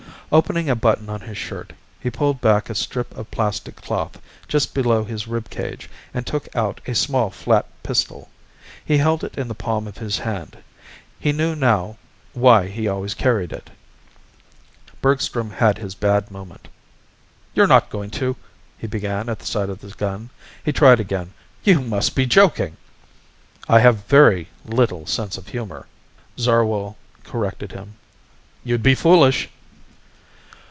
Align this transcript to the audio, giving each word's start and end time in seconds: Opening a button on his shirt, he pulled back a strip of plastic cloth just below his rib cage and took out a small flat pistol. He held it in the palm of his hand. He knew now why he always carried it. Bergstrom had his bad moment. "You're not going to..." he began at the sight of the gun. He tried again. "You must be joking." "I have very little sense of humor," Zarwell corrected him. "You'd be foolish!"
Opening 0.33 0.69
a 0.69 0.77
button 0.77 1.09
on 1.09 1.19
his 1.19 1.37
shirt, 1.37 1.73
he 1.99 2.09
pulled 2.09 2.39
back 2.39 2.69
a 2.69 2.73
strip 2.75 3.17
of 3.17 3.29
plastic 3.31 3.75
cloth 3.75 4.21
just 4.47 4.73
below 4.73 5.03
his 5.03 5.27
rib 5.27 5.49
cage 5.49 5.89
and 6.13 6.25
took 6.25 6.47
out 6.55 6.79
a 6.87 6.95
small 6.95 7.29
flat 7.29 7.67
pistol. 7.83 8.29
He 8.85 8.97
held 8.99 9.25
it 9.25 9.37
in 9.37 9.49
the 9.49 9.53
palm 9.53 9.89
of 9.89 9.97
his 9.97 10.19
hand. 10.19 10.57
He 11.19 11.33
knew 11.33 11.53
now 11.53 11.97
why 12.31 12.67
he 12.67 12.87
always 12.87 13.13
carried 13.13 13.51
it. 13.51 13.71
Bergstrom 15.01 15.49
had 15.51 15.79
his 15.79 15.95
bad 15.95 16.31
moment. 16.31 16.69
"You're 17.53 17.67
not 17.67 17.89
going 17.89 18.09
to..." 18.11 18.37
he 18.79 18.87
began 18.87 19.27
at 19.27 19.37
the 19.39 19.45
sight 19.45 19.67
of 19.67 19.81
the 19.81 19.89
gun. 19.89 20.29
He 20.63 20.71
tried 20.71 21.01
again. 21.01 21.33
"You 21.65 21.81
must 21.81 22.15
be 22.15 22.25
joking." 22.25 22.77
"I 23.67 23.79
have 23.81 24.05
very 24.05 24.47
little 24.63 25.05
sense 25.07 25.37
of 25.37 25.49
humor," 25.49 25.87
Zarwell 26.39 26.95
corrected 27.25 27.73
him. 27.73 27.95
"You'd 28.63 28.81
be 28.81 28.95
foolish!" 28.95 29.49